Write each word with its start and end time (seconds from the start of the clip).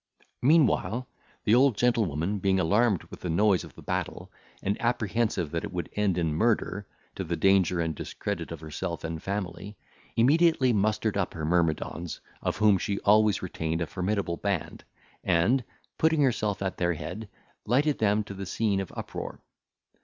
Meanwhile, 0.41 1.07
the 1.43 1.53
old 1.53 1.77
gentlewoman 1.77 2.39
being 2.39 2.59
alarmed 2.59 3.03
with 3.11 3.19
the 3.19 3.29
noise 3.29 3.63
of 3.63 3.75
the 3.75 3.83
battle, 3.83 4.31
and 4.63 4.81
apprehensive 4.81 5.51
that 5.51 5.63
it 5.63 5.71
would 5.71 5.91
end 5.93 6.17
in 6.17 6.33
murder, 6.33 6.87
to 7.13 7.23
the 7.23 7.35
danger 7.35 7.79
and 7.79 7.93
discredit 7.93 8.51
of 8.51 8.61
herself 8.61 9.03
and 9.03 9.21
family, 9.21 9.77
immediately 10.15 10.73
mustered 10.73 11.17
up 11.17 11.35
her 11.35 11.45
myrmidons, 11.45 12.19
of 12.41 12.57
whom 12.57 12.79
she 12.79 12.99
always 13.01 13.43
retained 13.43 13.79
a 13.81 13.85
formidable 13.85 14.37
band, 14.37 14.83
and, 15.23 15.63
putting 15.99 16.23
herself 16.23 16.63
at 16.63 16.77
their 16.77 16.93
head, 16.93 17.29
lighted 17.67 17.99
them 17.99 18.23
to 18.23 18.33
the 18.33 18.47
scene 18.47 18.79
of 18.79 18.91
uproar. 18.95 19.39